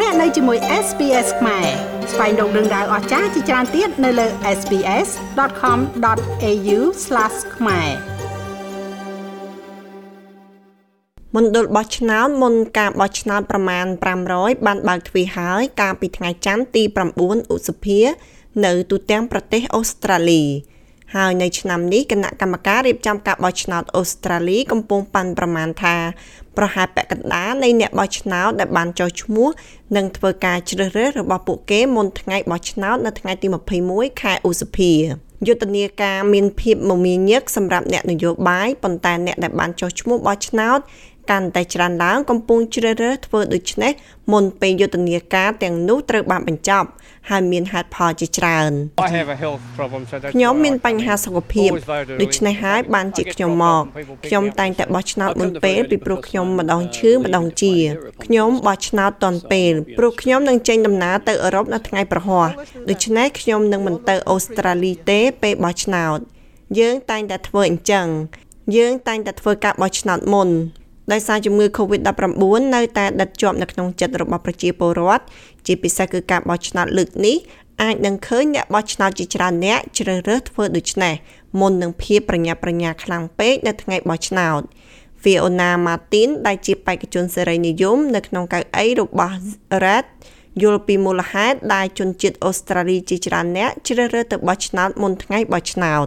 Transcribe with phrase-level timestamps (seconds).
[0.00, 1.66] លោកអ្នកនៅជាមួយ SPS ខ្មែរ
[2.12, 4.26] ស្វែងរកដឹងដៅអស្ចារ្យជាច្រើនទៀតនៅលើ
[4.58, 6.78] SPS.com.au/
[7.56, 7.88] ខ្មែរ
[11.36, 13.86] មណ្ឌលបោះឆ្នោតមុនការបោះឆ្នោតប្រមាណ
[14.26, 16.82] 500បានបើកទ្វារហើយកាលពីថ្ងៃច័ន្ទទី
[17.18, 18.00] 9ឧសភា
[18.64, 20.44] នៅទូទាំងប្រទេសអូស្ត្រាលី
[21.16, 25.96] ហើយនៅឆ្នាំនេះគណៈកម្មការរៀបចំការបោះឆ្នោតអូស្ត្រាលីកំពុងប៉ាន់ប្រមាណថា
[26.58, 29.48] ប្រហែលពាក់កណ្ដាលនៃអ្នកបោះឆ្នោតដែលបានចុះឈ្មោះ
[29.96, 33.46] នឹងធ្វើការជ្រើសរើសរបស់ពួកគេមុនថ្ងៃបោះឆ្នោតនៅថ្ងៃទី
[33.84, 34.92] 21ខែឧសភា
[35.46, 40.78] យុទ្ធនាការមានភាពមមាញឹកសម្រាប់អ្នកនយោបាយប៉ុន្តែអ្នកដែលបានចុះឈ្មោះបោះឆ្នោត
[41.30, 43.92] កាន់តែច្រើនឡើងកំពុងជ្រើសរើសធ្វើដូច្នេះ
[44.32, 46.88] មុនពេលយុទ្ធនាការទាំងនោះត្រូវបានបញ្ចប់
[47.30, 48.72] ហើយមានហេតុផលជាច្រើន
[50.32, 51.70] ខ្ញុំមានបញ្ហាសុខភាព
[52.22, 53.82] ដូច្នេះហើយបានជាខ្ញុំមក
[54.26, 57.74] ខ្ញុំតែងតែបោះឆ្នោតមុនពេលពីព្រោះខ្ញុំម្ដងឈឺម្ដងជា
[58.24, 62.48] ខ្ញុំបោះឆ្នោតទាន់ពេលព្រោះខ្ញុំនឹងចេញដំណើរទៅអឺរ៉ុបនៅថ្ងៃប្រហ័ស
[62.90, 66.18] ដូច្នេះខ្ញុំនឹងមិនទៅអូស្ត្រាលីទេពេលបោះឆ្នោត
[66.78, 68.06] យើងតែងតែធ្វើអញ្ចឹង
[68.76, 70.48] យើងតែងតែធ្វើការបោះឆ្នោតមុន
[71.12, 72.40] ដោយសារជំងឺ Covid-19
[72.74, 75.24] នៅតែដិតជាប់នៅក្នុងចិត្តរបស់ប្រជាពលរដ្ឋ
[75.66, 77.36] ជាពិសេសគឺការបោះឆ្នោតលើកនេះ
[77.82, 81.14] អាចនឹងឃើញអ្នកបោះឆ្នោតជាច្រើនអ្នកជ្រើសរើសធ្វើដូច្នេះ
[81.60, 84.60] មុននឹងភាពប្រញាប់ប្រញាល់ខ្លាំងពេកនៅថ្ងៃបោះឆ្នោត
[85.22, 89.36] Fiona Martin ដែលជាបេក្ខជនសេរីនិយម នៅក្នុងកៅអីរបស់
[89.84, 90.04] Red
[90.62, 96.04] យល់ពីមូលហេតុដែលជនជាតិអូស្ត្រាលីជាច្រើនអ្នកជ្រើសរើសទៅបោះឆ្នោតមុនថ្ងៃបោះឆ្នោត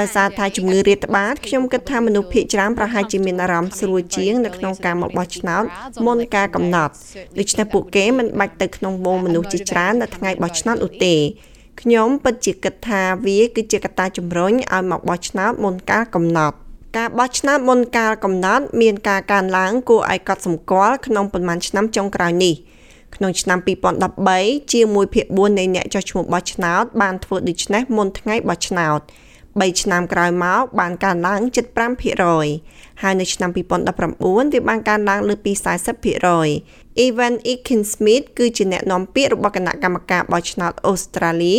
[0.00, 5.64] ដោយសារថាជំងឺរាតត្បាតខ្ញុំគិតថាមនុស្សភាគច្រើនប្រហែលជាមានអារម្មណ៍ស្រួលជាងនៅក្នុងការមកបោះឆ្នោត
[6.06, 6.92] មុនការកំណត់
[7.38, 11.14] ដូច្នេះពួកគេមិនបាច់ទៅក្នុងវងមនុស្សជាច្រើននៅថ្ងៃបោះឆ្នោតនោះទេ
[11.80, 16.56] ខ្ញុំពិតជាគិតថាវាគឺជាកត្តាជំរុញឲ្យមកបោះឆ្នោតមុនការកំណត់
[16.96, 22.56] ការបោះឆ្នោតមុនកាលកំណត់មានការកើនឡើងគួរឲ្យកត់សម្គាល់ក្នុងប៉ុន្មានឆ្នាំចុងក្រោយនេះ។
[23.16, 23.58] ក្នុងឆ្នាំ
[24.16, 29.00] 2013ជាមួយភាគ4នៃអ្នកចុះឈ្មោះបោះឆ្នោតបានធ្វើដូច្នេះមុនថ្ងៃបោះឆ្នោត
[29.60, 31.40] 3ឆ្នាំក្រោយមកបានកើនឡើង
[32.20, 35.52] 75%ហើយនៅឆ្នាំ2019វាបានកើនឡើងលើសពី
[36.26, 41.56] 40% Evan Ekin Smith គឺជាអ្នកនាំពាក្យរបស់គណៈកម្មការបោះឆ្នោតអូស្ត្រាលី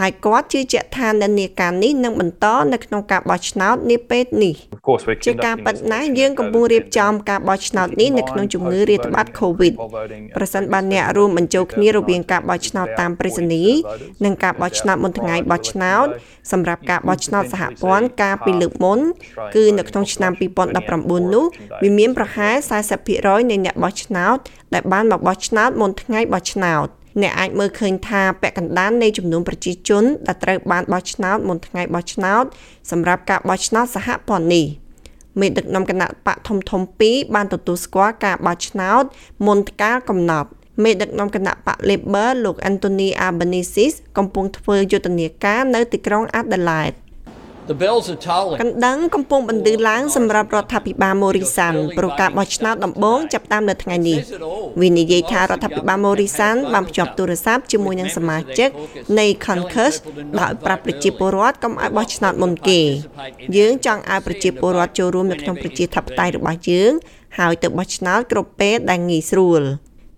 [0.00, 4.54] ហើយគាត់ជឿជាក់ថានិន្នាការនេះនឹងបន្តនៅក្នុងការបោះឆ្នោតនាពេលនេះ
[5.26, 9.72] ជាការប៉ັດណាស់យើងកំពុងរៀបចំការបោះឆ្នោតនេះនៅក្នុងជំងឺរាតត្បាត COVID
[10.36, 13.64] ប្រសិនបើអ្នករួមបញ្ចូលគ្នារវាងការបោះឆ្នោតតាមប្រេសនី
[14.24, 16.06] និងការបោះឆ្នោតមុនថ្ងៃបោះឆ្នោត
[16.52, 18.98] សម្រាប់ការបោះឆ្នោតសហព័ន្ធកាលពីលើកមុន
[19.54, 20.32] គឺនៅក្នុងឆ្នាំ
[20.82, 21.44] 2019នោះ
[21.82, 22.54] វាមានប្រហែល
[23.02, 24.36] 40%នៃអ្នកបោះឆ្នោត
[24.74, 26.88] ដែលបានមកបោះឆ្នោតមុនថ្ងៃបោះឆ្នោត
[27.20, 32.44] អ្នកអាចមើលឃើញថាពាក់កណ្ដាលនៃចំនួនប្រជាជនដែលត្រូវបានបោះឆ្នោតមុនថ្ងៃបោះឆ្នោត
[32.90, 34.66] សម្រាប់ការបោះឆ្នោតសហព័ន្ធនេះ
[35.40, 39.02] មេដឹកនាំគណៈបកធំធំ2បានទទួលស្គាល់ការបោះឆ្នោត
[39.46, 40.50] មុនកាលកំណត់
[40.82, 43.86] មេដឹកនាំគណៈបក Labor លោក Anthony Albanese
[44.18, 46.96] កំពុងធ្វើយុទ្ធនាការនៅទីក្រុង Adelaide
[48.62, 54.18] កណ្ដឹងកំពុងបន្លឺឡើងសម្រាប់រដ្ឋាភិបាលម៉ូរីសាន់ព្រោះការបោះឆ្នោតដំបូងចាប់តាមនៅថ្ងៃនេះ
[54.80, 58.68] វានិយាយថារដ្ឋាភិបាលម៉ូរីសាន់បានភ្ជាប់ទូរស័ព្ទជាមួយនឹងសមាជិក
[59.18, 59.96] នៃ Concurs
[60.40, 62.80] ដោយប្រាប់ប្រជាពលរដ្ឋកុំឲ្យបោះឆ្នោតមុនគេ
[63.56, 66.92] យើងចង់ឲ្យប្រជាពលរដ្ឋចូលរួមនៅក្នុងប្រជាធិបតេយ្យរបស់យើង
[67.38, 69.62] ហើយទៅបោះឆ្នោតគ្រប់ពេលដែលងាយស្រួល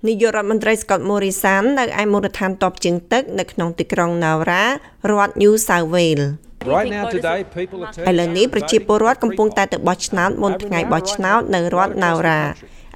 [0.09, 4.65] នាយករដ្ឋមន្ត្រី Scott Morrison នៅឯមូលដ្ឋានទ័ពជើងទឹកនៅក្នុងទីក្រុង Nowra
[5.11, 6.27] រដ្ឋ New South Wales
[6.67, 12.41] Right now today people are turning ឥឡូវនេះប្រជាពលរដ្ឋកំពុងតែទៅបោះឆ្នោតមុនថ្ងៃបោះឆ្នោតនៅរដ្ឋ Naura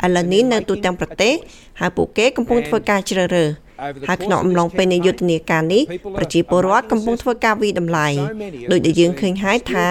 [0.04, 1.34] ឥឡូវនេះនៅទូទាំងប្រទេស
[1.80, 3.50] ហើយពួកគេកំពុងធ្វើការជ្រើសរើស
[4.08, 5.82] ហើយក្នុងអំឡុងពេលនៃយុទ្ធនាការនេះ
[6.18, 8.08] ប្រជាពលរដ្ឋកំពុងធ្វើការវិតម្លៃ
[8.72, 9.86] ដោយដែលយើងឃើញហើយថា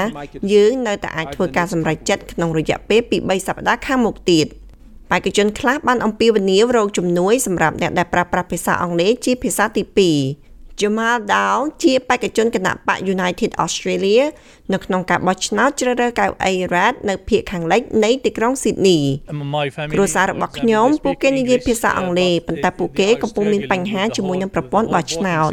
[0.53, 4.47] យើងនៅតែអាចធ្វើការសម្រេចចិត្តក្នុងរយៈពេលពី3សប្តាហ៍ខាងមុខទៀត
[5.11, 10.46] បេក្ខជនខ្លះបានអំពាវនាវរកជំនួយសម្រាប់អ្នកដែលប្រើប្រាស់ភាសាអង់គ្លេសជាភាសាទី2
[10.79, 14.23] Jamal Dow ជាបេក្ខជនគណៈបក United Australia
[14.73, 19.01] នៅក្នុងការបោះឆ្នោតជ្រើសរើសកៅអី Red នៅភាគខាងលិចនៃទីក្រុង Sydney
[19.93, 25.51] គ្រួសាររបស់ខ្ញុំពួកគេនិយាយភាសាអង់គ្លេសប៉ុន្តែពួកគេកំពុងមានបញ្ហាជាមួយនឹងប្រព័ន្ធបោះឆ្នោត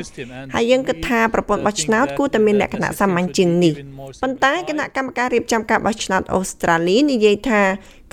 [0.54, 3.74] ហើយយើងគិតថាប្រព័ន្ធបោះឆ្នោតគួរតែមានលក្ខណៈសាមញ្ញជាងនេះ
[4.22, 7.62] ប៉ុន្តែគណៈកម្មការរៀបចំការបោះឆ្នោតអូស្ត្រាលីនិយាយថា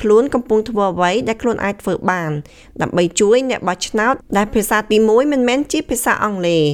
[0.02, 2.32] ខ្លួនកំពុងធ្វើអ្វីដែលខ្លួនអាចធ្វើបាន
[2.82, 6.66] ដើម្បីជួយអ្នកបោះឆ្នោតដែលភាសាទី1មិនមែនជាភាសាអង់គ្លេស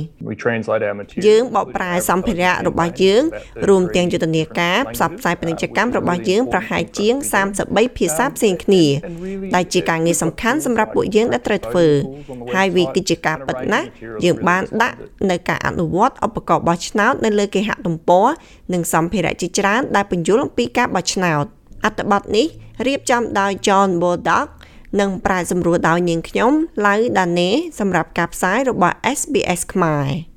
[1.28, 3.24] យើងបកប្រែសម្ភារៈរបស់យើង
[3.70, 7.16] រួមទាំងយុទ្ធនាការផ្សព្វផ្សាយពាណិជ្ជកម្មរបស់យើងប្រហែលជាង
[7.56, 8.86] 33ភាសាផ្សេងគ្នា
[9.56, 11.88] ដែលជាការងារសំខាន់សម្រាប់ពួកយើងដែលត្រូវធ្វើ
[12.56, 13.88] ហើយវាគឺជាការពិតណាស់
[14.26, 14.98] យើងបានដាក់
[15.30, 18.28] នៅការអនុវត្តឧបករណ៍បោះឆ្នោតនៅលើគេហទំព័រ
[18.74, 21.46] និងសម្ភារៈជាច្រើនដែលបញ្យល់អំពីការបោះឆ្នោត
[21.86, 22.48] អត្ថបទនេះ
[22.88, 24.48] រៀបចំដោយ John Bodock
[25.00, 26.52] និងប្រាយសម្រួលដោយនាងខ្ញុំ
[26.88, 27.50] ឡៅដាណេ
[27.80, 30.08] សម្រាប់ការផ្សាយរបស់ SBS ខ្មែរ។